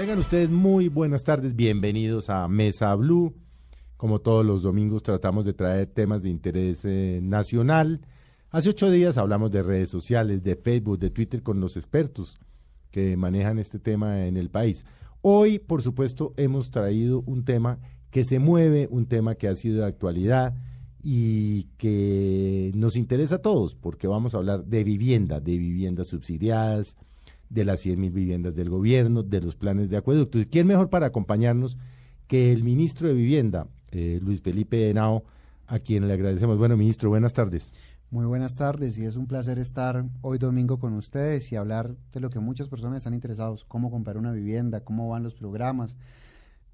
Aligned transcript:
Tengan 0.00 0.18
ustedes 0.18 0.48
muy 0.48 0.88
buenas 0.88 1.24
tardes, 1.24 1.54
bienvenidos 1.54 2.30
a 2.30 2.48
Mesa 2.48 2.94
Blue. 2.94 3.34
Como 3.98 4.22
todos 4.22 4.46
los 4.46 4.62
domingos 4.62 5.02
tratamos 5.02 5.44
de 5.44 5.52
traer 5.52 5.88
temas 5.88 6.22
de 6.22 6.30
interés 6.30 6.86
eh, 6.86 7.20
nacional. 7.22 8.00
Hace 8.48 8.70
ocho 8.70 8.90
días 8.90 9.18
hablamos 9.18 9.50
de 9.50 9.62
redes 9.62 9.90
sociales, 9.90 10.42
de 10.42 10.56
Facebook, 10.56 10.98
de 10.98 11.10
Twitter 11.10 11.42
con 11.42 11.60
los 11.60 11.76
expertos 11.76 12.40
que 12.90 13.14
manejan 13.18 13.58
este 13.58 13.78
tema 13.78 14.24
en 14.26 14.38
el 14.38 14.48
país. 14.48 14.86
Hoy, 15.20 15.58
por 15.58 15.82
supuesto, 15.82 16.32
hemos 16.38 16.70
traído 16.70 17.22
un 17.26 17.44
tema 17.44 17.78
que 18.10 18.24
se 18.24 18.38
mueve, 18.38 18.88
un 18.90 19.04
tema 19.04 19.34
que 19.34 19.48
ha 19.48 19.54
sido 19.54 19.82
de 19.82 19.86
actualidad 19.88 20.54
y 21.02 21.64
que 21.76 22.72
nos 22.74 22.96
interesa 22.96 23.34
a 23.34 23.42
todos, 23.42 23.74
porque 23.74 24.06
vamos 24.06 24.34
a 24.34 24.38
hablar 24.38 24.64
de 24.64 24.82
vivienda, 24.82 25.40
de 25.40 25.58
viviendas 25.58 26.08
subsidiadas, 26.08 26.96
de 27.50 27.64
las 27.64 27.84
100.000 27.84 28.12
viviendas 28.12 28.54
del 28.54 28.70
gobierno, 28.70 29.22
de 29.22 29.40
los 29.40 29.56
planes 29.56 29.90
de 29.90 29.96
acueducto. 29.96 30.38
¿Y 30.38 30.46
quién 30.46 30.66
mejor 30.66 30.88
para 30.88 31.06
acompañarnos 31.06 31.76
que 32.26 32.52
el 32.52 32.64
ministro 32.64 33.08
de 33.08 33.14
Vivienda, 33.14 33.66
eh, 33.90 34.20
Luis 34.22 34.40
Felipe 34.40 34.88
Henao, 34.88 35.24
a 35.66 35.80
quien 35.80 36.06
le 36.08 36.14
agradecemos? 36.14 36.56
Bueno, 36.56 36.76
ministro, 36.76 37.10
buenas 37.10 37.34
tardes. 37.34 37.70
Muy 38.10 38.24
buenas 38.24 38.56
tardes 38.56 38.98
y 38.98 39.04
es 39.04 39.16
un 39.16 39.26
placer 39.26 39.58
estar 39.58 40.04
hoy 40.20 40.38
domingo 40.38 40.78
con 40.80 40.94
ustedes 40.94 41.52
y 41.52 41.56
hablar 41.56 41.94
de 42.12 42.20
lo 42.20 42.30
que 42.30 42.40
muchas 42.40 42.68
personas 42.68 42.98
están 42.98 43.14
interesados, 43.14 43.64
cómo 43.64 43.90
comprar 43.90 44.16
una 44.16 44.32
vivienda, 44.32 44.80
cómo 44.80 45.08
van 45.08 45.22
los 45.22 45.34
programas, 45.34 45.96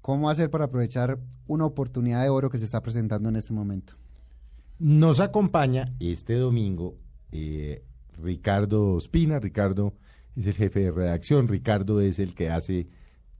cómo 0.01 0.31
hacer 0.31 0.49
para 0.49 0.65
aprovechar 0.65 1.19
una 1.45 1.65
oportunidad 1.65 2.23
de 2.23 2.29
oro 2.29 2.49
que 2.49 2.57
se 2.57 2.65
está 2.65 2.81
presentando 2.81 3.29
en 3.29 3.35
este 3.35 3.53
momento. 3.53 3.93
Nos 4.79 5.19
acompaña 5.19 5.93
este 5.99 6.35
domingo 6.35 6.95
eh, 7.31 7.83
Ricardo 8.19 8.97
Espina. 8.97 9.39
Ricardo 9.39 9.93
es 10.37 10.47
el 10.47 10.53
jefe 10.53 10.81
de 10.81 10.91
redacción. 10.91 11.47
Ricardo 11.47 11.99
es 11.99 12.19
el 12.19 12.35
que 12.35 12.49
hace 12.49 12.87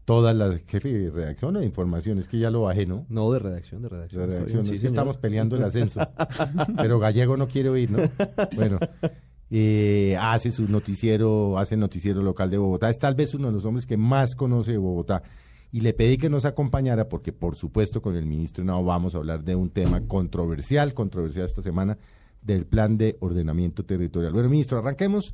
todas 0.05 0.35
las 0.35 0.61
jefe 0.67 0.91
de 0.91 1.11
redacción 1.11 1.55
o 1.55 1.59
de 1.59 1.65
información. 1.65 2.17
Es 2.17 2.27
que 2.27 2.39
ya 2.39 2.49
lo 2.49 2.63
bajé, 2.63 2.85
¿no? 2.85 3.05
No, 3.09 3.31
de 3.31 3.39
redacción, 3.39 3.81
de 3.81 3.89
redacción. 3.89 4.29
De 4.29 4.35
redacción. 4.35 4.73
es 4.73 4.81
que 4.81 4.87
estamos 4.87 5.17
peleando 5.17 5.55
el 5.55 5.63
ascenso. 5.63 5.99
Pero 6.77 6.99
Gallego 6.99 7.37
no 7.37 7.47
quiere 7.47 7.69
oír, 7.69 7.91
¿no? 7.91 7.99
Bueno. 8.55 8.79
Eh, 9.49 10.17
hace 10.19 10.51
su 10.51 10.67
noticiero, 10.69 11.57
hace 11.57 11.77
noticiero 11.77 12.21
local 12.21 12.49
de 12.49 12.57
Bogotá. 12.57 12.89
Es 12.89 12.99
tal 12.99 13.15
vez 13.15 13.33
uno 13.33 13.47
de 13.47 13.53
los 13.53 13.63
hombres 13.63 13.85
que 13.85 13.95
más 13.95 14.35
conoce 14.35 14.71
de 14.71 14.77
Bogotá. 14.77 15.23
Y 15.71 15.81
le 15.81 15.93
pedí 15.93 16.17
que 16.17 16.29
nos 16.29 16.45
acompañara 16.45 17.07
porque, 17.07 17.31
por 17.31 17.55
supuesto, 17.55 18.01
con 18.01 18.15
el 18.15 18.25
ministro 18.25 18.63
no 18.63 18.83
vamos 18.83 19.15
a 19.15 19.19
hablar 19.19 19.43
de 19.43 19.55
un 19.55 19.69
tema 19.69 20.01
controversial, 20.01 20.93
controversial 20.93 21.45
esta 21.45 21.61
semana, 21.61 21.97
del 22.41 22.65
plan 22.65 22.97
de 22.97 23.17
ordenamiento 23.19 23.83
territorial. 23.85 24.33
Bueno, 24.33 24.49
ministro, 24.49 24.79
arranquemos 24.79 25.33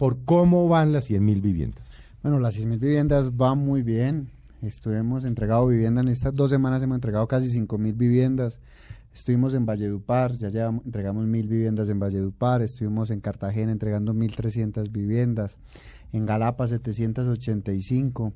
por 0.00 0.24
cómo 0.24 0.66
van 0.66 0.94
las 0.94 1.10
100.000 1.10 1.42
viviendas. 1.42 1.84
Bueno, 2.22 2.38
las 2.40 2.58
100.000 2.58 2.78
viviendas 2.78 3.36
van 3.36 3.58
muy 3.58 3.82
bien. 3.82 4.30
Estuvimos 4.62 5.26
entregado 5.26 5.66
vivienda 5.66 6.00
en 6.00 6.08
estas 6.08 6.34
dos 6.34 6.48
semanas, 6.48 6.82
hemos 6.82 6.94
entregado 6.94 7.28
casi 7.28 7.48
5.000 7.48 7.94
viviendas. 7.98 8.60
Estuvimos 9.12 9.52
en 9.52 9.66
Valledupar, 9.66 10.32
ya 10.32 10.48
llevamos, 10.48 10.86
entregamos 10.86 11.26
mil 11.26 11.46
viviendas 11.48 11.90
en 11.90 12.00
Valledupar, 12.00 12.62
estuvimos 12.62 13.10
en 13.10 13.20
Cartagena 13.20 13.72
entregando 13.72 14.14
1.300 14.14 14.90
viviendas, 14.90 15.58
en 16.12 16.24
Galapa 16.24 16.66
785. 16.66 18.32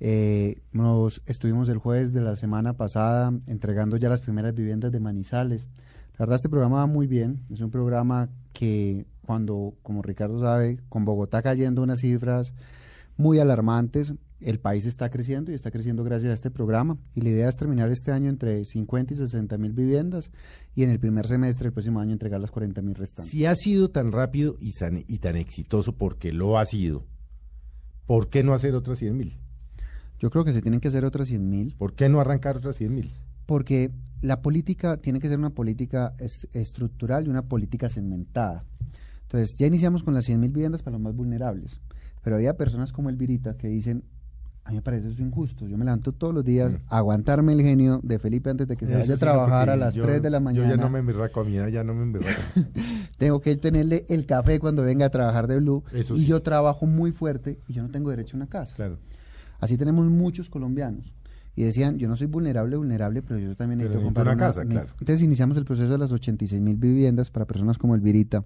Eh, 0.00 0.62
nos 0.72 1.20
estuvimos 1.26 1.68
el 1.68 1.76
jueves 1.76 2.14
de 2.14 2.22
la 2.22 2.34
semana 2.34 2.78
pasada 2.78 3.34
entregando 3.46 3.98
ya 3.98 4.08
las 4.08 4.22
primeras 4.22 4.54
viviendas 4.54 4.90
de 4.90 5.00
Manizales. 5.00 5.68
La 6.12 6.20
verdad 6.20 6.36
este 6.36 6.48
programa 6.48 6.78
va 6.78 6.86
muy 6.86 7.06
bien, 7.06 7.44
es 7.50 7.60
un 7.60 7.70
programa 7.70 8.30
que 8.54 9.04
cuando, 9.28 9.74
como 9.82 10.00
Ricardo 10.00 10.40
sabe, 10.40 10.78
con 10.88 11.04
Bogotá 11.04 11.42
cayendo 11.42 11.82
unas 11.82 11.98
cifras 11.98 12.54
muy 13.18 13.38
alarmantes, 13.38 14.14
el 14.40 14.58
país 14.58 14.86
está 14.86 15.10
creciendo 15.10 15.52
y 15.52 15.54
está 15.54 15.70
creciendo 15.70 16.02
gracias 16.02 16.30
a 16.30 16.34
este 16.34 16.50
programa. 16.50 16.96
Y 17.14 17.20
la 17.20 17.28
idea 17.28 17.48
es 17.50 17.56
terminar 17.56 17.90
este 17.90 18.10
año 18.10 18.30
entre 18.30 18.64
50 18.64 19.12
y 19.12 19.16
60 19.18 19.58
mil 19.58 19.74
viviendas 19.74 20.30
y 20.74 20.82
en 20.82 20.88
el 20.88 20.98
primer 20.98 21.26
semestre 21.26 21.64
del 21.64 21.74
próximo 21.74 22.00
año 22.00 22.12
entregar 22.12 22.40
las 22.40 22.50
40 22.50 22.80
mil 22.80 22.94
restantes. 22.94 23.30
Si 23.30 23.44
ha 23.44 23.54
sido 23.54 23.90
tan 23.90 24.12
rápido 24.12 24.56
y 24.60 24.72
tan, 24.72 25.04
y 25.06 25.18
tan 25.18 25.36
exitoso 25.36 25.92
porque 25.92 26.32
lo 26.32 26.58
ha 26.58 26.64
sido, 26.64 27.04
¿por 28.06 28.30
qué 28.30 28.42
no 28.42 28.54
hacer 28.54 28.74
otras 28.74 28.98
100 28.98 29.14
mil? 29.14 29.36
Yo 30.20 30.30
creo 30.30 30.46
que 30.46 30.54
se 30.54 30.62
tienen 30.62 30.80
que 30.80 30.88
hacer 30.88 31.04
otras 31.04 31.28
100 31.28 31.50
mil. 31.50 31.74
¿Por 31.76 31.92
qué 31.92 32.08
no 32.08 32.18
arrancar 32.18 32.56
otras 32.56 32.76
100 32.76 32.94
mil? 32.94 33.12
Porque 33.44 33.90
la 34.22 34.40
política 34.40 34.96
tiene 34.96 35.20
que 35.20 35.28
ser 35.28 35.38
una 35.38 35.50
política 35.50 36.14
estructural 36.54 37.26
y 37.26 37.28
una 37.28 37.42
política 37.42 37.90
segmentada. 37.90 38.64
Entonces, 39.28 39.56
ya 39.56 39.66
iniciamos 39.66 40.02
con 40.02 40.14
las 40.14 40.26
100.000 40.26 40.40
viviendas 40.52 40.82
para 40.82 40.92
los 40.92 41.02
más 41.02 41.14
vulnerables, 41.14 41.82
pero 42.22 42.36
había 42.36 42.56
personas 42.56 42.94
como 42.94 43.10
Elvirita 43.10 43.58
que 43.58 43.68
dicen, 43.68 44.02
a 44.64 44.70
mí 44.70 44.76
me 44.76 44.82
parece 44.82 45.10
eso 45.10 45.22
injusto, 45.22 45.66
yo 45.66 45.76
me 45.76 45.84
levanto 45.84 46.12
todos 46.12 46.32
los 46.32 46.44
días 46.46 46.72
a 46.88 46.98
aguantarme 46.98 47.52
el 47.52 47.60
genio 47.60 48.00
de 48.02 48.18
Felipe 48.18 48.48
antes 48.48 48.66
de 48.68 48.76
que 48.76 48.86
se 48.86 48.94
vaya 48.94 49.14
a 49.14 49.18
trabajar 49.18 49.68
a 49.68 49.76
las 49.76 49.94
3 49.94 50.22
de 50.22 50.30
la 50.30 50.40
mañana. 50.40 50.66
Yo 50.66 50.76
ya 50.76 50.82
no 50.82 50.88
me 50.88 51.00
emberraco, 51.00 51.42
a 51.42 51.44
ya 51.70 51.84
no 51.84 51.94
me 51.94 52.04
emberraco. 52.04 52.40
tengo 53.18 53.40
que 53.40 53.54
tenerle 53.56 54.06
el 54.08 54.24
café 54.24 54.58
cuando 54.58 54.82
venga 54.82 55.04
a 55.04 55.10
trabajar 55.10 55.46
de 55.46 55.58
Blue 55.58 55.84
y 55.92 56.24
yo 56.24 56.40
trabajo 56.40 56.86
muy 56.86 57.12
fuerte 57.12 57.58
y 57.68 57.74
yo 57.74 57.82
no 57.82 57.90
tengo 57.90 58.08
derecho 58.08 58.36
a 58.36 58.38
una 58.38 58.46
casa. 58.46 58.74
Claro. 58.76 58.98
Así 59.60 59.76
tenemos 59.76 60.06
muchos 60.06 60.48
colombianos 60.48 61.12
y 61.54 61.64
decían, 61.64 61.98
yo 61.98 62.06
no 62.06 62.16
soy 62.16 62.28
vulnerable, 62.28 62.76
vulnerable, 62.76 63.20
pero 63.20 63.38
yo 63.38 63.56
también 63.56 63.78
necesito 63.78 64.02
comprar 64.02 64.26
una, 64.28 64.36
casa. 64.36 64.64
Claro. 64.64 64.88
Entonces 65.00 65.22
iniciamos 65.22 65.56
el 65.56 65.64
proceso 65.64 65.90
de 65.90 65.98
las 65.98 66.12
86 66.12 66.60
mil 66.60 66.76
viviendas 66.76 67.30
para 67.30 67.46
personas 67.46 67.78
como 67.78 67.94
Elvirita 67.94 68.44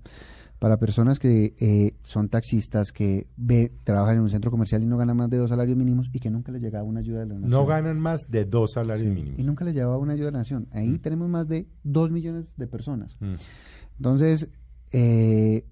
para 0.62 0.76
personas 0.76 1.18
que 1.18 1.56
eh, 1.58 1.96
son 2.04 2.28
taxistas, 2.28 2.92
que 2.92 3.26
ve, 3.36 3.72
trabajan 3.82 4.18
en 4.18 4.22
un 4.22 4.28
centro 4.28 4.48
comercial 4.52 4.80
y 4.80 4.86
no 4.86 4.96
ganan 4.96 5.16
más 5.16 5.28
de 5.28 5.36
dos 5.38 5.50
salarios 5.50 5.76
mínimos 5.76 6.08
y 6.12 6.20
que 6.20 6.30
nunca 6.30 6.52
les 6.52 6.62
llegaba 6.62 6.84
una 6.84 7.00
ayuda 7.00 7.18
de 7.18 7.26
la 7.26 7.34
nación. 7.34 7.50
No 7.50 7.66
ganan 7.66 7.98
más 7.98 8.30
de 8.30 8.44
dos 8.44 8.74
salarios 8.74 9.12
mínimos. 9.12 9.40
Y 9.40 9.42
nunca 9.42 9.64
les 9.64 9.74
llegaba 9.74 9.98
una 9.98 10.12
ayuda 10.12 10.26
de 10.26 10.32
la 10.34 10.38
nación. 10.38 10.68
Ahí 10.70 10.90
mm. 10.90 10.98
tenemos 10.98 11.28
más 11.28 11.48
de 11.48 11.66
dos 11.82 12.12
millones 12.12 12.54
de 12.56 12.68
personas. 12.68 13.16
Mm. 13.18 13.34
Entonces, 13.96 14.52
eh, 14.92 15.64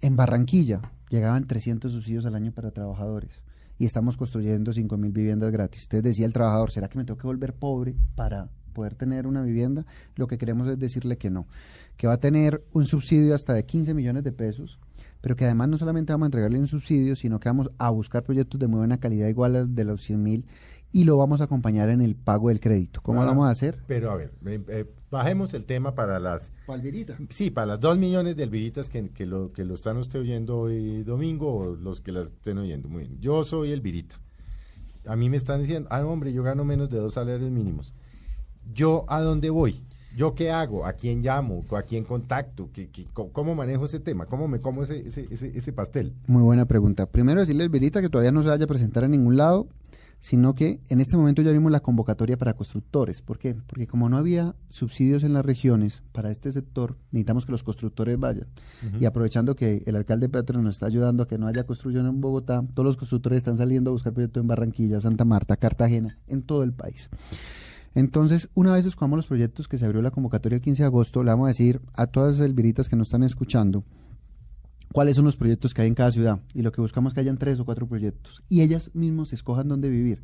en 0.00 0.16
Barranquilla 0.16 0.80
llegaban 1.10 1.46
300 1.46 1.92
subsidios 1.92 2.24
al 2.24 2.34
año 2.34 2.50
para 2.50 2.70
trabajadores 2.70 3.42
y 3.78 3.84
estamos 3.84 4.16
construyendo 4.16 4.72
5 4.72 4.96
mil 4.96 5.12
viviendas 5.12 5.52
gratis. 5.52 5.82
Entonces 5.82 6.04
decía 6.04 6.24
el 6.24 6.32
trabajador, 6.32 6.70
¿será 6.70 6.88
que 6.88 6.96
me 6.96 7.04
tengo 7.04 7.18
que 7.18 7.26
volver 7.26 7.52
pobre 7.52 7.96
para 8.14 8.48
poder 8.68 8.94
tener 8.94 9.26
una 9.26 9.42
vivienda? 9.42 9.86
Lo 10.16 10.26
que 10.26 10.38
queremos 10.38 10.68
es 10.68 10.78
decirle 10.78 11.18
que 11.18 11.30
no 11.30 11.46
que 11.98 12.06
va 12.06 12.14
a 12.14 12.20
tener 12.20 12.64
un 12.72 12.86
subsidio 12.86 13.34
hasta 13.34 13.52
de 13.52 13.66
15 13.66 13.92
millones 13.92 14.24
de 14.24 14.32
pesos, 14.32 14.78
pero 15.20 15.36
que 15.36 15.44
además 15.44 15.68
no 15.68 15.76
solamente 15.76 16.12
vamos 16.12 16.26
a 16.26 16.28
entregarle 16.28 16.60
un 16.60 16.68
subsidio, 16.68 17.16
sino 17.16 17.40
que 17.40 17.48
vamos 17.48 17.70
a 17.76 17.90
buscar 17.90 18.22
proyectos 18.22 18.58
de 18.58 18.68
muy 18.68 18.78
buena 18.78 18.98
calidad 18.98 19.26
igual 19.26 19.56
al 19.56 19.74
de 19.74 19.84
los 19.84 20.02
100 20.02 20.22
mil 20.22 20.46
y 20.90 21.04
lo 21.04 21.18
vamos 21.18 21.40
a 21.42 21.44
acompañar 21.44 21.90
en 21.90 22.00
el 22.00 22.14
pago 22.14 22.48
del 22.48 22.60
crédito. 22.60 23.02
¿Cómo 23.02 23.18
lo 23.18 23.26
ah, 23.26 23.32
vamos 23.32 23.48
a 23.48 23.50
hacer? 23.50 23.82
Pero 23.88 24.12
a 24.12 24.14
ver, 24.14 24.32
eh, 24.46 24.86
bajemos 25.10 25.52
el 25.54 25.64
tema 25.64 25.94
para 25.94 26.20
las... 26.20 26.52
Para 26.66 26.82
Sí, 27.30 27.50
para 27.50 27.66
las 27.66 27.80
dos 27.80 27.98
millones 27.98 28.36
de 28.36 28.44
Elviritas 28.44 28.88
que, 28.88 29.10
que, 29.10 29.26
lo, 29.26 29.52
que 29.52 29.64
lo 29.64 29.74
están 29.74 29.96
usted 29.98 30.20
oyendo 30.20 30.56
hoy 30.60 31.02
domingo 31.02 31.52
o 31.52 31.74
los 31.74 32.00
que 32.00 32.12
la 32.12 32.22
estén 32.22 32.58
oyendo. 32.58 32.88
Muy 32.88 33.02
bien, 33.02 33.20
yo 33.20 33.44
soy 33.44 33.72
Elvirita. 33.72 34.14
A 35.04 35.16
mí 35.16 35.28
me 35.28 35.36
están 35.36 35.60
diciendo, 35.60 35.88
ah, 35.90 36.06
hombre, 36.06 36.32
yo 36.32 36.42
gano 36.44 36.64
menos 36.64 36.88
de 36.90 36.98
dos 36.98 37.14
salarios 37.14 37.50
mínimos. 37.50 37.92
¿Yo 38.74 39.04
a 39.08 39.20
dónde 39.20 39.50
voy? 39.50 39.82
¿Yo 40.16 40.34
qué 40.34 40.50
hago? 40.50 40.84
¿A 40.84 40.94
quién 40.94 41.22
llamo? 41.22 41.64
¿A 41.76 41.82
quién 41.82 42.04
contacto? 42.04 42.70
¿Qué, 42.72 42.88
cómo 43.12 43.54
manejo 43.54 43.84
ese 43.84 44.00
tema? 44.00 44.26
¿Cómo 44.26 44.48
me 44.48 44.58
como 44.60 44.82
ese, 44.82 45.06
ese, 45.06 45.28
ese, 45.30 45.72
pastel? 45.72 46.12
Muy 46.26 46.42
buena 46.42 46.66
pregunta. 46.66 47.06
Primero 47.06 47.40
decirles, 47.40 47.70
Verita, 47.70 48.00
que 48.00 48.08
todavía 48.08 48.32
no 48.32 48.42
se 48.42 48.48
vaya 48.48 48.64
a 48.64 48.66
presentar 48.66 49.04
a 49.04 49.08
ningún 49.08 49.36
lado, 49.36 49.68
sino 50.18 50.54
que 50.56 50.80
en 50.88 51.00
este 51.00 51.16
momento 51.16 51.42
ya 51.42 51.52
vimos 51.52 51.70
la 51.70 51.80
convocatoria 51.80 52.36
para 52.36 52.54
constructores. 52.54 53.22
¿Por 53.22 53.38
qué? 53.38 53.54
Porque 53.54 53.86
como 53.86 54.08
no 54.08 54.16
había 54.16 54.56
subsidios 54.68 55.22
en 55.22 55.34
las 55.34 55.46
regiones 55.46 56.02
para 56.12 56.32
este 56.32 56.50
sector, 56.50 56.96
necesitamos 57.12 57.46
que 57.46 57.52
los 57.52 57.62
constructores 57.62 58.18
vayan. 58.18 58.48
Y 58.98 59.04
aprovechando 59.04 59.54
que 59.54 59.84
el 59.86 59.94
alcalde 59.94 60.28
Petro 60.28 60.60
nos 60.60 60.74
está 60.74 60.86
ayudando 60.86 61.22
a 61.22 61.28
que 61.28 61.38
no 61.38 61.46
haya 61.46 61.64
construcción 61.64 62.06
en 62.06 62.20
Bogotá, 62.20 62.64
todos 62.74 62.86
los 62.86 62.96
constructores 62.96 63.38
están 63.38 63.56
saliendo 63.56 63.90
a 63.90 63.92
buscar 63.92 64.12
proyectos 64.12 64.40
en 64.40 64.48
Barranquilla, 64.48 65.00
Santa 65.00 65.24
Marta, 65.24 65.56
Cartagena, 65.56 66.18
en 66.26 66.42
todo 66.42 66.64
el 66.64 66.72
país. 66.72 67.08
Entonces, 67.94 68.48
una 68.54 68.72
vez 68.72 68.86
escogamos 68.86 69.18
los 69.18 69.26
proyectos 69.26 69.68
que 69.68 69.78
se 69.78 69.84
abrió 69.84 70.02
la 70.02 70.10
convocatoria 70.10 70.56
el 70.56 70.62
15 70.62 70.82
de 70.82 70.86
agosto, 70.86 71.22
le 71.24 71.30
vamos 71.30 71.46
a 71.46 71.48
decir 71.48 71.80
a 71.94 72.06
todas 72.06 72.38
las 72.38 72.46
elviritas 72.46 72.88
que 72.88 72.96
nos 72.96 73.08
están 73.08 73.22
escuchando 73.22 73.84
cuáles 74.92 75.16
son 75.16 75.24
los 75.24 75.36
proyectos 75.36 75.74
que 75.74 75.82
hay 75.82 75.88
en 75.88 75.94
cada 75.94 76.12
ciudad. 76.12 76.40
Y 76.54 76.62
lo 76.62 76.72
que 76.72 76.80
buscamos 76.80 77.10
es 77.10 77.14
que 77.14 77.20
hayan 77.20 77.38
tres 77.38 77.60
o 77.60 77.64
cuatro 77.64 77.86
proyectos. 77.86 78.42
Y 78.48 78.62
ellas 78.62 78.90
mismas 78.94 79.32
escojan 79.32 79.68
dónde 79.68 79.90
vivir. 79.90 80.22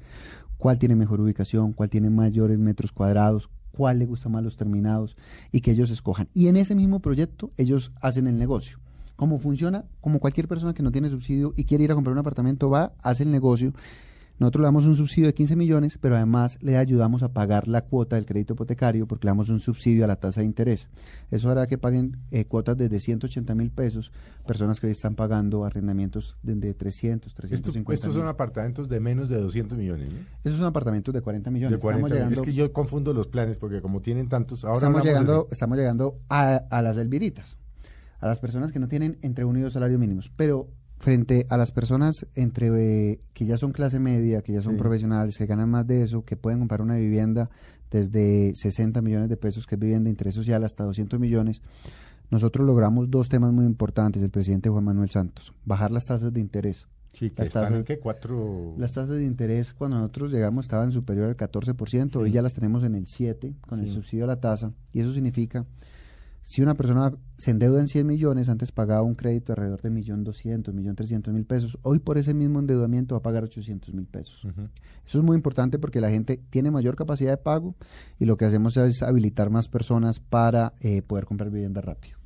Cuál 0.59 0.79
tiene 0.79 0.97
mejor 0.97 1.21
ubicación, 1.21 1.73
cuál 1.73 1.91
tiene 1.91 2.11
mayores 2.11 2.59
metros 2.59 2.93
cuadrados, 2.93 3.51
cuál 3.73 3.99
le 3.99 4.07
gusta 4.07 4.29
más 4.29 4.43
los 4.43 4.57
terminados 4.57 5.17
y 5.53 5.61
que 5.61 5.73
ellos 5.73 5.91
escojan. 5.91 6.29
Y 6.33 6.49
en 6.49 6.57
ese 6.57 6.75
mismo 6.75 7.01
proyecto 7.01 7.51
ellos 7.57 7.93
hacen 8.01 8.27
el 8.27 8.39
negocio. 8.39 8.79
¿Cómo 9.17 9.39
funciona? 9.39 9.85
Como 10.01 10.19
cualquier 10.19 10.49
persona 10.49 10.75
que 10.75 10.83
no 10.83 10.91
tiene 10.91 11.09
subsidio 11.09 11.53
y 11.57 11.65
quiere 11.65 11.85
ir 11.85 11.93
a 11.93 11.95
comprar 11.95 12.13
un 12.13 12.19
apartamento, 12.19 12.69
va, 12.69 12.95
hace 13.03 13.23
el 13.23 13.31
negocio 13.31 13.73
nosotros 14.39 14.63
le 14.63 14.67
damos 14.67 14.87
un 14.87 14.97
subsidio 14.97 15.29
de 15.29 15.35
15 15.35 15.55
millones, 15.55 15.99
pero 16.01 16.17
además 16.17 16.59
le 16.61 16.77
ayudamos 16.77 17.23
a 17.23 17.33
pagar 17.33 17.69
la 17.69 17.83
cuota 17.83 18.17
del 18.17 18.27
crédito 18.27 18.55
hipotecario 18.55 19.07
porque 19.07 19.27
le 19.27 19.31
damos 19.31 19.49
un 19.49 19.61
subsidio 19.61 20.05
a 20.05 20.09
la 20.09 20.17
tasa 20.17 20.41
de 20.41 20.47
interés. 20.47 20.89
Eso 21.31 21.51
hará 21.51 21.67
que 21.69 21.79
paguen 21.79 22.19
eh, 22.33 22.45
cuotas 22.45 22.77
desde 22.77 22.99
180 22.99 23.55
mil 23.55 23.71
pesos, 23.71 24.11
personas 24.45 24.81
que 24.81 24.87
hoy 24.87 24.93
están 24.93 25.15
pagando 25.15 25.65
arrendamientos 25.65 26.37
de 26.43 26.75
300, 26.75 27.33
350 27.33 27.95
Estos 27.95 28.15
son 28.15 28.27
apartamentos 28.27 28.89
de 28.89 28.99
menos 28.99 29.29
de 29.29 29.41
200 29.41 29.79
millones, 29.79 30.13
¿no? 30.13 30.19
Esos 30.43 30.59
son 30.59 30.67
apartamentos 30.67 31.15
de 31.15 31.21
40 31.21 31.51
millones. 31.53 31.79
De 31.79 31.83
40 31.83 32.09
millones. 32.09 32.39
Es 32.39 32.45
que 32.45 32.55
yo 32.55 32.73
confundo 32.73 33.15
los 33.15 33.29
planes 33.29 33.57
porque 33.59 33.81
como 33.81 34.01
tienen 34.01 34.29
tantos... 34.29 34.65
Ahora 34.65 34.79
estamos, 34.79 35.05
llegando, 35.05 35.49
estamos 35.53 35.79
llegando 35.79 36.19
a, 36.29 36.57
a 36.57 36.83
las 36.83 36.97
del 36.97 37.09
Viritas, 37.09 37.57
a 38.19 38.27
las 38.27 38.41
personas 38.41 38.73
que 38.73 38.81
no 38.81 38.89
tienen 38.89 39.17
entre 39.23 39.45
uno 39.45 39.61
y 39.61 39.63
dos 39.63 39.75
salarios 39.75 40.01
mínimos. 40.01 40.33
Pero 40.37 40.71
frente 41.05 41.47
a 41.51 41.59
las 41.59 41.71
personas 41.71 42.27
entre 42.35 42.69
eh, 43.13 43.21
que 43.35 43.45
ya 43.45 43.59
son 43.59 43.73
clase 43.73 44.01
media, 44.01 44.41
que 44.41 44.55
ya 44.55 44.63
son 44.63 44.79
profesionales, 44.79 45.37
que 45.37 45.45
ganan 45.45 45.69
más 45.69 45.87
de 45.87 46.01
eso, 46.03 46.25
que 46.25 46.35
pueden 46.35 46.61
comprar 46.61 46.81
una 46.81 46.97
vivienda 46.97 47.51
desde 47.91 48.53
60 48.55 49.03
millones 49.03 49.29
de 49.29 49.37
pesos, 49.37 49.67
que 49.67 49.75
es 49.75 49.81
vivienda 49.81 50.05
de 50.05 50.11
interés 50.11 50.35
social, 50.35 50.65
hasta 50.65 50.83
200 50.83 51.21
millones, 51.21 51.61
nosotros 52.31 52.67
logramos 52.67 53.11
dos 53.11 53.29
temas 53.29 53.53
muy 53.53 53.67
importantes 53.67 54.23
del 54.23 54.31
presidente 54.31 54.71
Juan 54.71 54.83
Manuel 54.83 55.11
Santos. 55.11 55.53
Bajar 55.67 55.93
las 55.93 56.07
tasas 56.07 56.33
de 56.33 56.41
interés. 56.41 56.87
Sí, 57.13 57.29
que 57.29 57.43
las 57.43 57.53
tasas, 57.53 57.85
cuatro... 58.03 58.75
Las 58.79 58.95
tasas 58.95 59.17
de 59.17 59.25
interés 59.25 59.75
cuando 59.75 59.99
nosotros 59.99 60.33
llegamos 60.33 60.65
estaban 60.65 60.91
superior 60.91 61.29
al 61.29 61.37
14%, 61.37 62.17
hoy 62.17 62.31
ya 62.31 62.41
las 62.41 62.55
tenemos 62.55 62.83
en 62.83 62.95
el 62.95 63.05
7% 63.05 63.61
con 63.61 63.79
el 63.79 63.91
subsidio 63.91 64.25
a 64.25 64.29
la 64.29 64.41
tasa, 64.41 64.73
y 64.95 65.01
eso 65.01 65.13
significa 65.13 65.67
si 66.45 66.61
una 66.61 66.75
persona 66.75 67.11
se 67.39 67.53
endeuda 67.53 67.81
en 67.81 67.89
100 67.89 68.07
millones, 68.07 68.51
antes 68.51 68.71
pagaba 68.71 69.01
un 69.01 69.15
crédito 69.15 69.53
alrededor 69.53 69.81
de 69.81 69.91
1.200.000, 69.91 70.75
1.300.000 70.95 71.47
pesos. 71.47 71.79
Hoy 71.81 72.01
por 72.01 72.19
ese 72.19 72.35
mismo 72.35 72.61
endeudamiento 72.61 73.15
va 73.15 73.21
a 73.21 73.23
pagar 73.23 73.45
800.000 73.45 74.07
pesos. 74.07 74.47
Eso 75.07 75.19
es 75.19 75.25
muy 75.25 75.37
importante 75.37 75.79
porque 75.79 76.03
la 76.03 76.11
gente 76.11 76.39
tiene 76.51 76.71
mayor 76.71 76.97
capacidad 76.97 77.31
de 77.31 77.39
pago 77.39 77.75
y 78.19 78.27
lo 78.27 78.37
que 78.37 78.45
hacemos 78.45 78.77
es 78.77 79.03
habilitar 79.03 79.49
más 79.49 79.69
personas 79.69 80.21
para 80.21 80.75
eh, 80.81 81.01
poder 81.01 81.25
comprar 81.25 81.51
vivienda 81.51 81.81
rápido. 81.81 82.19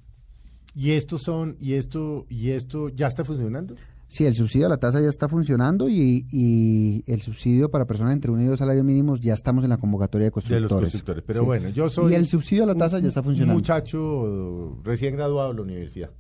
¿Y 0.75 0.91
estos 0.91 1.23
son, 1.23 1.57
y 1.61 1.75
esto, 1.75 2.27
y 2.29 2.51
esto 2.51 2.89
ya 2.89 3.07
está 3.07 3.25
funcionando? 3.25 3.77
Sí, 4.09 4.25
el 4.25 4.35
subsidio 4.35 4.67
a 4.67 4.69
la 4.71 4.79
tasa 4.79 5.03
ya 5.03 5.09
está 5.09 5.29
funcionando 5.29 5.87
y, 5.89 7.05
el 7.07 7.21
subsidio 7.21 7.71
para 7.71 7.85
personas 7.85 8.15
entre 8.15 8.31
uno 8.31 8.43
y 8.43 8.47
dos 8.47 8.59
salarios 8.59 8.85
mínimos 8.85 9.21
ya 9.21 9.35
estamos 9.35 9.65
en 9.65 9.71
la 9.71 9.77
convocatoria 9.77 10.27
de 10.27 10.31
constructores. 10.31 10.69
De 10.69 10.75
los 10.75 10.83
constructores, 10.83 11.25
pero 11.27 11.45
bueno, 11.45 11.69
yo 11.69 11.91
soy... 11.91 12.13
Y 12.13 12.15
el 12.17 12.27
subsidio 12.27 12.65
a 12.65 12.67
la 12.67 12.75
tasa 12.75 12.99
ya 13.01 13.09
está 13.09 13.23
funcionando. 13.23 13.53
Un 13.53 13.59
muchacho 13.59 14.81
recién 14.83 15.15
graduado 15.15 15.51
de 15.51 15.57
la 15.57 15.63
universidad, 15.63 16.11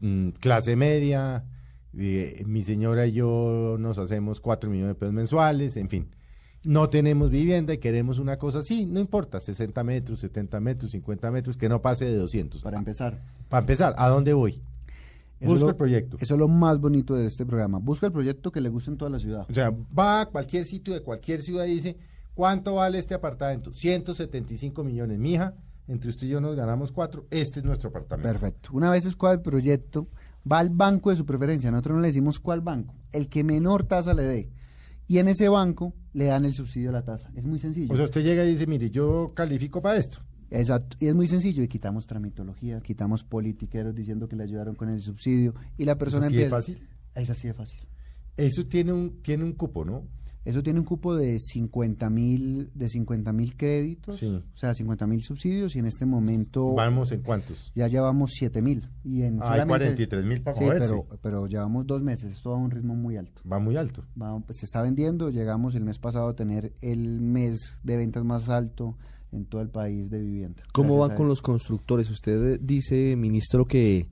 mm, 0.00 0.30
clase 0.40 0.74
media, 0.74 1.44
mi 1.92 2.62
señora 2.62 3.06
y 3.06 3.12
yo 3.12 3.76
nos 3.78 3.98
hacemos 3.98 4.40
cuatro 4.40 4.70
millones 4.70 4.94
de 4.96 5.00
pesos 5.00 5.14
mensuales, 5.14 5.76
en 5.76 5.90
fin. 5.90 6.08
No 6.64 6.88
tenemos 6.88 7.30
vivienda 7.30 7.74
y 7.74 7.78
queremos 7.78 8.18
una 8.18 8.38
cosa 8.38 8.60
así, 8.60 8.86
no 8.86 8.98
importa, 9.00 9.38
60 9.38 9.84
metros, 9.84 10.20
70 10.20 10.60
metros, 10.60 10.92
50 10.92 11.30
metros, 11.30 11.58
que 11.58 11.68
no 11.68 11.82
pase 11.82 12.06
de 12.06 12.16
200. 12.16 12.62
Para 12.62 12.78
empezar. 12.78 13.20
Para 13.50 13.60
empezar, 13.60 13.94
¿a 13.98 14.08
dónde 14.08 14.32
voy? 14.32 14.62
Busca 15.40 15.68
el 15.68 15.76
proyecto. 15.76 16.16
Eso 16.20 16.34
es 16.34 16.40
lo 16.40 16.48
más 16.48 16.78
bonito 16.80 17.14
de 17.14 17.26
este 17.26 17.44
programa. 17.44 17.78
Busca 17.78 18.06
el 18.06 18.12
proyecto 18.12 18.50
que 18.50 18.60
le 18.60 18.68
guste 18.68 18.90
en 18.90 18.96
toda 18.96 19.10
la 19.10 19.18
ciudad. 19.18 19.46
O 19.48 19.54
sea, 19.54 19.70
va 19.96 20.22
a 20.22 20.26
cualquier 20.26 20.64
sitio 20.64 20.94
de 20.94 21.00
cualquier 21.00 21.42
ciudad 21.42 21.66
y 21.66 21.74
dice, 21.74 21.96
¿cuánto 22.34 22.76
vale 22.76 22.98
este 22.98 23.14
apartamento? 23.14 23.72
175 23.72 24.84
millones. 24.84 25.18
Mija, 25.18 25.54
entre 25.86 26.10
usted 26.10 26.26
y 26.26 26.30
yo 26.30 26.40
nos 26.40 26.56
ganamos 26.56 26.92
cuatro. 26.92 27.26
Este 27.30 27.60
es 27.60 27.64
nuestro 27.64 27.90
apartamento. 27.90 28.28
Perfecto. 28.28 28.70
Una 28.72 28.90
vez 28.90 29.06
es 29.06 29.16
cuál 29.16 29.34
el 29.34 29.42
proyecto, 29.42 30.08
va 30.50 30.58
al 30.58 30.70
banco 30.70 31.10
de 31.10 31.16
su 31.16 31.26
preferencia. 31.26 31.70
Nosotros 31.70 31.96
no 31.96 32.00
le 32.00 32.08
decimos 32.08 32.40
cuál 32.40 32.60
banco. 32.60 32.94
El 33.12 33.28
que 33.28 33.44
menor 33.44 33.84
tasa 33.84 34.14
le 34.14 34.22
dé. 34.22 34.50
Y 35.06 35.18
en 35.18 35.28
ese 35.28 35.48
banco 35.48 35.92
le 36.14 36.26
dan 36.26 36.44
el 36.44 36.54
subsidio 36.54 36.88
a 36.88 36.92
la 36.92 37.02
tasa. 37.02 37.30
Es 37.34 37.44
muy 37.44 37.58
sencillo. 37.58 37.92
O 37.92 37.96
sea, 37.96 38.06
usted 38.06 38.22
llega 38.22 38.44
y 38.44 38.52
dice, 38.52 38.66
mire, 38.66 38.90
yo 38.90 39.32
califico 39.34 39.82
para 39.82 39.98
esto. 39.98 40.18
Exacto, 40.54 40.96
y 41.00 41.08
es 41.08 41.14
muy 41.14 41.26
sencillo, 41.26 41.62
y 41.62 41.68
quitamos 41.68 42.06
tramitología, 42.06 42.80
quitamos 42.80 43.24
politiqueros 43.24 43.94
diciendo 43.94 44.28
que 44.28 44.36
le 44.36 44.44
ayudaron 44.44 44.74
con 44.74 44.88
el 44.88 45.02
subsidio, 45.02 45.54
y 45.76 45.84
la 45.84 45.96
persona 45.96 46.26
¿Es 46.26 46.32
así 46.32 46.42
de 46.42 46.48
fácil? 46.48 46.88
Es 47.14 47.30
así 47.30 47.48
de 47.48 47.54
fácil. 47.54 47.80
Eso 48.36 48.66
tiene 48.66 48.92
un, 48.92 49.22
tiene 49.22 49.44
un 49.44 49.52
cupo, 49.52 49.84
¿no? 49.84 50.04
Eso 50.44 50.62
tiene 50.62 50.78
un 50.78 50.84
cupo 50.84 51.16
de 51.16 51.38
50 51.38 52.10
mil 52.10 52.70
de 52.74 52.88
50 52.90 53.32
mil 53.32 53.56
créditos, 53.56 54.22
o 54.22 54.42
sea, 54.56 54.74
50 54.74 55.06
mil 55.06 55.22
subsidios 55.22 55.74
y 55.74 55.78
en 55.78 55.86
este 55.86 56.04
momento... 56.04 56.74
¿Vamos 56.74 57.12
en 57.12 57.22
cuántos? 57.22 57.72
Ya 57.74 57.88
llevamos 57.88 58.32
7 58.34 58.60
mil. 58.60 58.86
Y 59.02 59.22
en 59.22 59.42
ah, 59.42 59.52
hay 59.52 59.66
43 59.66 60.24
mil 60.24 60.42
para 60.42 60.58
sí, 60.58 60.64
pero, 60.68 61.06
pero 61.22 61.46
llevamos 61.46 61.86
dos 61.86 62.02
meses, 62.02 62.32
esto 62.34 62.50
va 62.50 62.56
a 62.56 62.60
un 62.60 62.70
ritmo 62.70 62.94
muy 62.94 63.16
alto. 63.16 63.40
Va 63.50 63.58
muy 63.58 63.76
alto. 63.78 64.04
Pues, 64.46 64.58
se 64.58 64.66
está 64.66 64.82
vendiendo, 64.82 65.30
llegamos 65.30 65.74
el 65.76 65.84
mes 65.84 65.98
pasado 65.98 66.28
a 66.28 66.36
tener 66.36 66.74
el 66.82 67.22
mes 67.22 67.78
de 67.82 67.96
ventas 67.96 68.22
más 68.22 68.50
alto 68.50 68.98
en 69.34 69.46
todo 69.46 69.60
el 69.60 69.68
país 69.68 70.10
de 70.10 70.20
vivienda. 70.20 70.62
¿Cómo 70.72 70.98
van 70.98 71.16
con 71.16 71.28
los 71.28 71.42
constructores? 71.42 72.10
Usted 72.10 72.60
dice, 72.60 73.16
ministro, 73.16 73.66
que 73.66 74.08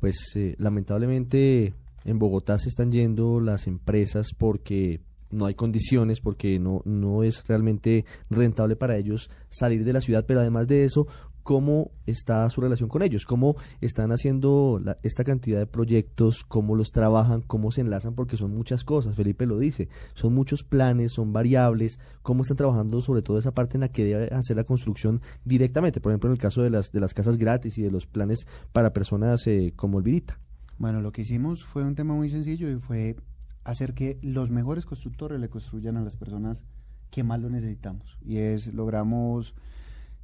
pues 0.00 0.32
eh, 0.36 0.54
lamentablemente 0.58 1.74
en 2.04 2.18
Bogotá 2.18 2.58
se 2.58 2.68
están 2.68 2.92
yendo 2.92 3.40
las 3.40 3.66
empresas 3.66 4.28
porque 4.36 5.00
no 5.30 5.46
hay 5.46 5.54
condiciones, 5.54 6.20
porque 6.20 6.58
no, 6.58 6.82
no 6.84 7.22
es 7.22 7.46
realmente 7.46 8.04
rentable 8.30 8.76
para 8.76 8.96
ellos 8.96 9.30
salir 9.48 9.84
de 9.84 9.92
la 9.92 10.00
ciudad, 10.00 10.24
pero 10.26 10.40
además 10.40 10.68
de 10.68 10.84
eso, 10.84 11.06
cómo 11.48 11.92
está 12.04 12.46
su 12.50 12.60
relación 12.60 12.90
con 12.90 13.00
ellos, 13.00 13.24
cómo 13.24 13.56
están 13.80 14.12
haciendo 14.12 14.82
esta 15.02 15.24
cantidad 15.24 15.58
de 15.58 15.66
proyectos, 15.66 16.44
cómo 16.44 16.76
los 16.76 16.90
trabajan, 16.90 17.40
cómo 17.40 17.70
se 17.70 17.80
enlazan, 17.80 18.14
porque 18.14 18.36
son 18.36 18.54
muchas 18.54 18.84
cosas, 18.84 19.16
Felipe 19.16 19.46
lo 19.46 19.58
dice, 19.58 19.88
son 20.12 20.34
muchos 20.34 20.62
planes, 20.62 21.14
son 21.14 21.32
variables, 21.32 22.00
cómo 22.20 22.42
están 22.42 22.58
trabajando 22.58 23.00
sobre 23.00 23.22
todo 23.22 23.38
esa 23.38 23.52
parte 23.52 23.78
en 23.78 23.80
la 23.80 23.88
que 23.88 24.04
debe 24.04 24.26
hacer 24.26 24.56
la 24.58 24.64
construcción 24.64 25.22
directamente, 25.46 26.02
por 26.02 26.12
ejemplo 26.12 26.28
en 26.28 26.34
el 26.34 26.38
caso 26.38 26.60
de 26.60 26.68
las, 26.68 26.92
de 26.92 27.00
las 27.00 27.14
casas 27.14 27.38
gratis 27.38 27.78
y 27.78 27.82
de 27.82 27.90
los 27.90 28.06
planes 28.06 28.46
para 28.74 28.92
personas 28.92 29.46
eh, 29.46 29.72
como 29.74 30.00
Elvirita. 30.00 30.38
Bueno, 30.76 31.00
lo 31.00 31.12
que 31.12 31.22
hicimos 31.22 31.64
fue 31.64 31.82
un 31.82 31.94
tema 31.94 32.12
muy 32.12 32.28
sencillo 32.28 32.68
y 32.68 32.78
fue 32.78 33.16
hacer 33.64 33.94
que 33.94 34.18
los 34.20 34.50
mejores 34.50 34.84
constructores 34.84 35.40
le 35.40 35.48
construyan 35.48 35.96
a 35.96 36.02
las 36.02 36.14
personas 36.14 36.66
que 37.10 37.24
más 37.24 37.40
lo 37.40 37.48
necesitamos. 37.48 38.18
Y 38.20 38.36
es, 38.36 38.66
logramos 38.74 39.54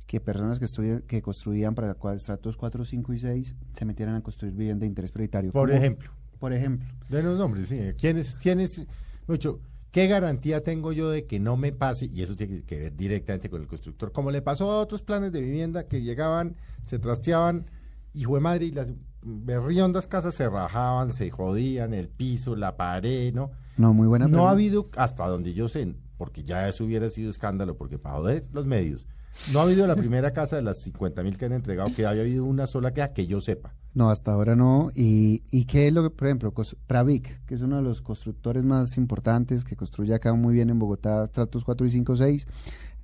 que 0.06 0.20
personas 0.20 0.58
que, 0.58 1.02
que 1.06 1.22
construían 1.22 1.74
para 1.74 1.96
estratos 2.14 2.56
4, 2.56 2.84
5 2.84 3.12
y 3.12 3.18
6 3.18 3.56
se 3.72 3.84
metieran 3.84 4.16
a 4.16 4.22
construir 4.22 4.54
vivienda 4.54 4.82
de 4.82 4.88
interés 4.88 5.12
prioritario. 5.12 5.52
Por 5.52 5.70
ejemplo. 5.70 6.10
Por 6.38 6.52
ejemplo. 6.52 6.86
De 7.08 7.22
los 7.22 7.38
nombres, 7.38 7.68
sí. 7.68 7.78
¿Quiénes, 7.96 8.36
quiénes, 8.36 8.86
mucho, 9.26 9.60
¿Qué 9.94 10.08
garantía 10.08 10.64
tengo 10.64 10.90
yo 10.90 11.08
de 11.08 11.24
que 11.24 11.38
no 11.38 11.56
me 11.56 11.70
pase? 11.70 12.06
Y 12.12 12.20
eso 12.22 12.34
tiene 12.34 12.64
que 12.64 12.76
ver 12.80 12.96
directamente 12.96 13.48
con 13.48 13.60
el 13.60 13.68
constructor. 13.68 14.10
Como 14.10 14.32
le 14.32 14.42
pasó 14.42 14.68
a 14.72 14.80
otros 14.80 15.02
planes 15.02 15.30
de 15.30 15.40
vivienda 15.40 15.86
que 15.86 16.02
llegaban, 16.02 16.56
se 16.82 16.98
trasteaban, 16.98 17.70
hijo 18.12 18.34
de 18.34 18.40
madre, 18.40 18.64
y 18.64 18.70
las 18.72 18.88
berriondas 19.22 20.08
casas 20.08 20.34
se 20.34 20.48
rajaban, 20.48 21.12
se 21.12 21.30
jodían, 21.30 21.94
el 21.94 22.08
piso, 22.08 22.56
la 22.56 22.76
pared, 22.76 23.32
¿no? 23.32 23.52
No, 23.76 23.94
muy 23.94 24.08
buena. 24.08 24.26
No 24.26 24.48
ha 24.48 24.50
habido, 24.50 24.90
hasta 24.96 25.28
donde 25.28 25.54
yo 25.54 25.68
sé, 25.68 25.94
porque 26.16 26.42
ya 26.42 26.68
eso 26.68 26.84
hubiera 26.84 27.08
sido 27.08 27.30
escándalo, 27.30 27.76
porque 27.76 27.96
para 27.96 28.16
joder 28.16 28.48
los 28.52 28.66
medios, 28.66 29.06
no 29.52 29.60
ha 29.60 29.62
habido 29.62 29.86
la 29.86 29.96
primera 29.96 30.32
casa 30.32 30.56
de 30.56 30.62
las 30.62 30.78
50 30.82 31.22
mil 31.22 31.36
que 31.36 31.46
han 31.46 31.52
entregado 31.52 31.94
que 31.94 32.06
haya 32.06 32.22
habido 32.22 32.44
una 32.44 32.66
sola 32.66 32.92
queja 32.92 33.12
que 33.12 33.26
yo 33.26 33.40
sepa. 33.40 33.74
No, 33.94 34.10
hasta 34.10 34.32
ahora 34.32 34.56
no. 34.56 34.90
¿Y, 34.94 35.42
y 35.50 35.66
qué 35.66 35.86
es 35.88 35.92
lo 35.92 36.02
que, 36.02 36.10
por 36.10 36.26
ejemplo, 36.26 36.52
Pravic, 36.86 37.44
que 37.46 37.54
es 37.54 37.62
uno 37.62 37.76
de 37.76 37.82
los 37.82 38.02
constructores 38.02 38.64
más 38.64 38.96
importantes, 38.96 39.64
que 39.64 39.76
construye 39.76 40.14
acá 40.14 40.32
muy 40.34 40.54
bien 40.54 40.70
en 40.70 40.78
Bogotá, 40.78 41.26
tratos 41.28 41.64
4 41.64 41.86
y 41.86 41.90
5, 41.90 42.16
6, 42.16 42.46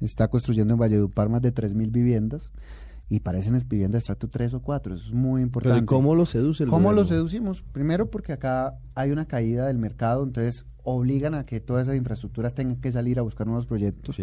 está 0.00 0.28
construyendo 0.28 0.74
en 0.74 0.80
Valledupar 0.80 1.28
más 1.28 1.42
de 1.42 1.52
3 1.52 1.74
mil 1.74 1.90
viviendas 1.90 2.50
y 3.08 3.20
parecen 3.20 3.60
viviendas 3.68 3.92
de 3.92 3.98
estrato 3.98 4.28
3 4.28 4.54
o 4.54 4.62
4. 4.62 4.94
Eso 4.94 5.08
es 5.08 5.12
muy 5.12 5.42
importante. 5.42 5.84
¿Cómo 5.84 6.14
lo 6.14 6.26
seduce 6.26 6.64
el 6.64 6.70
¿Cómo 6.70 6.92
lo 6.92 7.04
seducimos? 7.04 7.62
Primero 7.72 8.08
porque 8.08 8.32
acá 8.32 8.78
hay 8.94 9.10
una 9.10 9.26
caída 9.26 9.66
del 9.66 9.78
mercado, 9.78 10.22
entonces 10.22 10.64
obligan 10.84 11.34
a 11.34 11.44
que 11.44 11.60
todas 11.60 11.84
esas 11.84 11.96
infraestructuras 11.96 12.54
tengan 12.54 12.76
que 12.76 12.92
salir 12.92 13.18
a 13.18 13.22
buscar 13.22 13.46
nuevos 13.46 13.66
proyectos. 13.66 14.16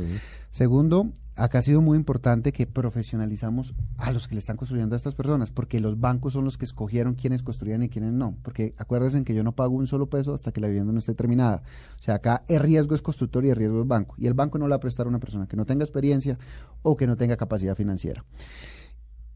Segundo, 0.50 1.12
acá 1.36 1.60
ha 1.60 1.62
sido 1.62 1.82
muy 1.82 1.98
importante 1.98 2.52
que 2.52 2.68
profesionalizamos 2.68 3.74
a 3.98 4.12
los 4.12 4.28
que 4.28 4.36
le 4.36 4.40
están 4.40 4.58
construyendo 4.58 4.96
a 4.96 4.98
estas 4.98 5.16
personas, 5.16 5.52
porque 5.52 5.80
los 5.80 6.00
bancos 6.00 6.34
son 6.34 6.46
los 6.46 6.58
que 6.58 6.66
escogieron 6.66 7.16
quiénes 7.16 7.44
construían 7.44 7.84
y 7.84 7.90
quiénes 7.90 8.14
no. 8.14 8.36
Porque 8.44 8.74
acuérdense 8.78 9.24
que 9.24 9.34
yo 9.34 9.44
no 9.44 9.54
pago 9.54 9.76
un 9.76 9.88
solo 9.88 10.10
peso 10.10 10.34
hasta 10.34 10.52
que 10.52 10.62
la 10.62 10.68
vivienda 10.68 10.92
no 10.92 11.00
esté 11.00 11.14
terminada. 11.14 11.64
O 12.00 12.04
sea, 12.04 12.16
acá 12.16 12.44
el 12.48 12.60
riesgo 12.62 12.96
es 12.96 13.02
constructor 13.02 13.46
y 13.46 13.50
el 13.50 13.56
riesgo 13.56 13.82
es 13.82 13.88
banco. 13.88 14.16
Y 14.18 14.28
el 14.28 14.34
banco 14.34 14.58
no 14.58 14.68
le 14.68 14.72
va 14.72 14.78
a 14.78 14.80
prestar 14.80 15.06
a 15.06 15.10
una 15.10 15.20
persona 15.20 15.48
que 15.48 15.58
no 15.58 15.66
tenga 15.66 15.84
experiencia 15.84 16.38
o 16.82 16.98
que 16.98 17.08
no 17.08 17.18
tenga 17.18 17.38
capacidad 17.38 17.76
financiera. 17.76 18.26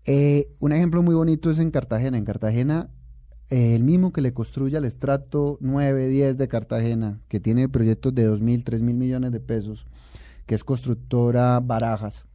Eh, 0.05 0.51
un 0.59 0.71
ejemplo 0.71 1.03
muy 1.03 1.15
bonito 1.15 1.49
es 1.49 1.59
en 1.59 1.71
Cartagena. 1.71 2.17
En 2.17 2.25
Cartagena 2.25 2.89
el 3.51 3.83
mismo 3.83 4.13
que 4.13 4.21
le 4.21 4.33
construye 4.33 4.77
al 4.77 4.85
estrato 4.85 5.57
9, 5.59 6.07
10 6.07 6.37
de 6.37 6.47
Cartagena, 6.47 7.19
que 7.27 7.41
tiene 7.41 7.67
proyectos 7.67 8.15
de 8.15 8.23
2 8.23 8.39
mil, 8.39 8.63
3 8.63 8.81
mil 8.81 8.95
millones 8.95 9.33
de 9.33 9.41
pesos, 9.41 9.85
que 10.45 10.55
es 10.55 10.63
constructora 10.63 11.59
Barajas, 11.59 12.25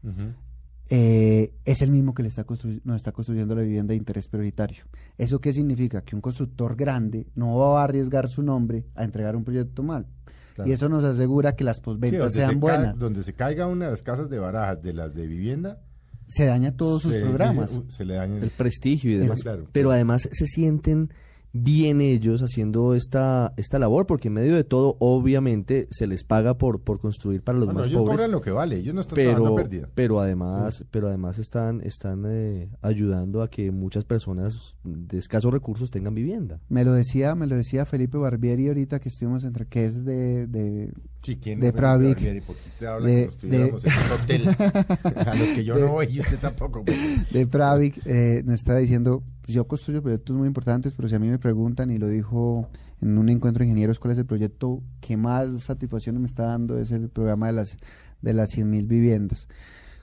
eh, 0.91 1.55
es 1.65 1.81
el 1.81 1.91
mismo 1.91 2.13
que 2.13 2.23
le 2.23 2.29
está 2.29 2.45
nos 2.85 2.97
está 2.97 3.13
construyendo 3.13 3.55
la 3.55 3.63
vivienda 3.63 3.93
de 3.93 3.97
interés 3.97 4.29
prioritario. 4.29 4.85
¿Eso 5.17 5.41
qué 5.41 5.55
significa? 5.55 6.03
Que 6.03 6.15
un 6.15 6.21
constructor 6.21 6.77
grande 6.77 7.27
no 7.35 7.57
va 7.57 7.81
a 7.81 7.85
arriesgar 7.85 8.29
su 8.29 8.43
nombre 8.43 8.85
a 8.95 9.03
entregar 9.03 9.37
un 9.37 9.45
proyecto 9.45 9.83
mal. 9.83 10.07
Claro. 10.55 10.71
Y 10.71 10.75
eso 10.75 10.91
nos 10.91 11.03
asegura 11.03 11.57
que 11.57 11.65
las 11.65 11.81
posventas 11.81 12.35
sean 12.35 12.51
se 12.51 12.57
buenas. 12.57 12.99
donde 12.99 13.23
se 13.23 13.33
caiga 13.33 13.67
una 13.67 13.87
de 13.87 13.91
las 13.93 14.03
casas 14.03 14.29
de 14.29 14.39
barajas 14.39 14.83
de 14.83 14.93
las 14.93 15.15
de 15.15 15.27
vivienda, 15.27 15.81
Se 16.27 16.45
daña 16.47 16.77
todos 16.77 17.03
sus 17.03 17.13
se, 17.15 17.21
programas. 17.21 17.73
uh, 17.73 17.85
se 17.89 18.05
le 18.05 18.15
daña 18.15 18.39
el 18.43 18.51
prestigio 18.51 19.11
y 19.13 19.15
demás. 19.17 19.43
claro. 19.43 19.67
Pero 19.73 19.91
además 19.91 20.29
se 20.33 20.47
sienten 20.47 21.11
bien 21.59 22.03
ellos 22.03 22.43
haciendo 22.43 22.95
esta, 22.95 23.55
esta 23.57 23.79
labor, 23.79 24.05
porque 24.07 24.29
en 24.29 24.35
medio 24.35 24.55
de 24.57 24.65
todo, 24.65 24.97
obviamente, 25.01 25.89
se 25.91 26.07
les 26.07 26.23
paga 26.23 26.59
por, 26.59 26.83
por 26.83 27.01
construir 27.01 27.41
para 27.43 27.57
los 27.57 27.67
Bueno, 27.67 27.79
más 27.81 27.87
ellos 27.89 27.99
pobres. 28.01 28.17
cobran 28.17 28.31
lo 28.33 28.43
que 28.43 28.51
vale, 28.51 28.77
ellos 28.77 28.95
no 28.95 29.01
están 29.01 29.15
pero 29.15 29.55
pérdida. 29.55 29.89
pero 29.95 30.21
además 30.21 30.85
pero 30.91 31.09
además 31.09 31.39
están 31.39 31.81
están 31.81 32.25
eh, 32.27 32.69
ayudando 32.83 33.41
a 33.41 33.49
que 33.49 33.71
muchas 33.71 34.05
personas 34.05 34.75
de 34.85 35.17
escasos 35.17 35.51
recursos 35.51 35.91
tengan 35.91 36.15
vivienda 36.15 36.61
Me 36.69 36.85
lo 36.85 36.93
decía, 36.93 37.35
me 37.35 37.47
lo 37.47 37.57
decía 37.57 37.87
Felipe 37.87 38.19
Barbieri 38.19 38.69
ahorita 38.69 38.99
que 39.01 39.09
estuvimos 39.09 39.43
entre 39.45 39.65
que 39.67 39.87
es 39.87 40.05
de, 40.05 40.47
de 40.49 40.93
Sí, 41.27 41.37
¿quién 41.43 41.59
de 41.59 41.69
habla 41.69 43.07
de- 43.09 43.31
en 43.43 43.63
un 43.65 43.81
hotel. 44.13 44.49
a 45.27 45.35
los 45.35 45.49
que 45.49 45.65
yo 45.65 45.77
no 45.77 45.89
voy 45.89 46.07
y 46.09 46.21
usted 46.21 46.39
tampoco. 46.39 46.85
pues. 46.85 46.97
de 47.33 47.47
Pravic 47.49 48.01
eh, 48.07 48.45
nos 48.47 48.55
estaba 48.55 48.79
diciendo, 48.79 49.25
pues, 49.43 49.53
yo 49.53 49.67
construyo 49.67 50.03
proyectos 50.03 50.37
muy 50.37 50.47
importantes, 50.47 50.93
pero 50.95 51.09
si 51.09 51.17
a 51.17 51.19
mí 51.19 51.29
me 51.29 51.41
preguntan, 51.41 51.91
y 51.91 51.99
lo 51.99 52.07
dijo 52.07 52.69
en 53.01 53.19
un 53.19 53.29
encuentro 53.29 53.63
de 53.65 53.67
ingenieros, 53.67 53.99
cuál 53.99 54.13
es 54.13 54.19
el 54.19 54.27
proyecto 54.27 54.85
que 55.01 55.17
más 55.17 55.65
satisfacción 55.65 56.21
me 56.21 56.29
está 56.29 56.45
dando, 56.45 56.79
es 56.79 56.93
el 56.93 57.09
programa 57.09 57.49
de 57.49 57.55
las 57.55 57.77
de 58.23 58.33
las 58.33 58.57
100.000 58.57 58.87
viviendas. 58.87 59.49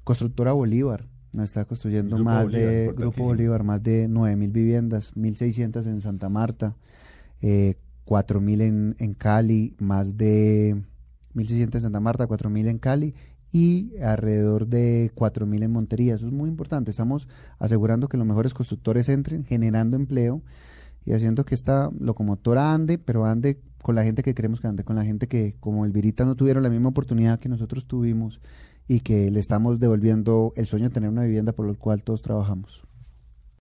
Constructora 0.04 0.52
Bolívar 0.52 1.08
nos 1.32 1.46
está 1.46 1.64
construyendo 1.64 2.18
Grupo 2.18 2.30
más 2.30 2.44
Bolívar, 2.44 2.70
de, 2.70 2.94
Grupo. 2.98 3.24
Bolívar, 3.24 3.64
más 3.64 3.82
de 3.82 4.10
9.000 4.10 4.52
viviendas, 4.52 5.14
1.600 5.16 5.88
en 5.88 6.02
Santa 6.02 6.28
Marta, 6.28 6.76
eh, 7.42 7.76
4.000 8.06 8.62
en, 8.62 8.96
en 9.00 9.14
Cali, 9.14 9.74
más 9.80 10.18
de 10.18 10.84
1.600 11.36 11.76
en 11.76 11.82
Santa 11.82 12.00
Marta, 12.00 12.28
4.000 12.28 12.70
en 12.70 12.80
Cali 12.80 13.16
y 13.52 13.98
alrededor 14.02 14.68
de 14.68 15.12
4.000 15.16 15.64
en 15.64 15.72
Montería. 15.72 16.16
Eso 16.16 16.28
es 16.28 16.34
muy 16.34 16.50
importante. 16.50 16.92
Estamos 16.92 17.28
asegurando 17.60 18.08
que 18.08 18.18
los 18.18 18.26
mejores 18.26 18.54
constructores 18.54 19.10
entren, 19.10 19.46
generando 19.46 19.96
empleo 19.96 20.42
y 21.06 21.14
haciendo 21.14 21.46
que 21.46 21.56
esta 21.56 21.92
locomotora 22.00 22.74
ande, 22.74 22.98
pero 22.98 23.26
ande 23.26 23.60
con 23.82 23.96
la 23.96 24.04
gente 24.04 24.24
que 24.24 24.34
queremos 24.34 24.62
que 24.62 24.68
ande, 24.68 24.84
con 24.84 24.96
la 24.96 25.04
gente 25.04 25.28
que, 25.28 25.56
como 25.60 25.86
Elvirita, 25.86 26.26
no 26.26 26.36
tuvieron 26.36 26.64
la 26.64 26.70
misma 26.70 26.90
oportunidad 26.90 27.40
que 27.40 27.50
nosotros 27.50 27.86
tuvimos 27.86 28.42
y 28.88 29.02
que 29.02 29.30
le 29.30 29.40
estamos 29.40 29.80
devolviendo 29.80 30.54
el 30.56 30.66
sueño 30.66 30.86
de 30.86 30.94
tener 30.94 31.10
una 31.10 31.24
vivienda 31.24 31.52
por 31.52 31.70
el 31.70 31.78
cual 31.78 32.04
todos 32.04 32.22
trabajamos. 32.22 32.84